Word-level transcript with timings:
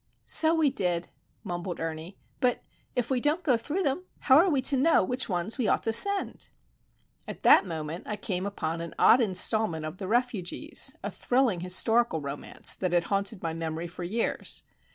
"So 0.25 0.55
we 0.55 0.71
did," 0.71 1.09
mumbled 1.43 1.79
Ernie, 1.79 2.17
"but 2.39 2.63
if 2.95 3.11
we 3.11 3.19
don't 3.21 3.43
go 3.43 3.55
through 3.55 3.83
them, 3.83 4.03
how 4.21 4.37
are 4.39 4.49
we 4.49 4.59
to 4.63 4.75
know 4.75 5.03
which 5.03 5.29
ones 5.29 5.59
we 5.59 5.67
ought 5.67 5.83
to 5.83 5.93
send?" 5.93 6.49
At 7.27 7.43
that 7.43 7.67
moment 7.67 8.05
I 8.07 8.15
came 8.15 8.47
upon 8.47 8.81
an 8.81 8.95
odd 8.97 9.21
instalment 9.21 9.85
of 9.85 9.97
The 9.97 10.07
Refugees, 10.07 10.95
a 11.03 11.11
thrilling 11.11 11.59
historical 11.59 12.19
romance 12.19 12.75
that 12.77 12.93
had 12.93 13.03
haunted 13.13 13.43
my 13.43 13.53
memory 13.53 13.85
for 13.85 14.03
years. 14.03 14.63